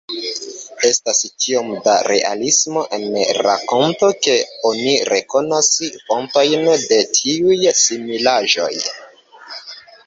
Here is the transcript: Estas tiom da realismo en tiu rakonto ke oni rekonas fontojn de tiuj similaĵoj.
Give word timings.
Estas 0.87 1.19
tiom 1.43 1.67
da 1.87 1.93
realismo 2.07 2.85
en 2.97 3.05
tiu 3.17 3.35
rakonto 3.49 4.09
ke 4.23 4.35
oni 4.71 4.97
rekonas 5.13 5.71
fontojn 6.09 6.67
de 6.89 7.01
tiuj 7.21 7.61
similaĵoj. 7.85 8.75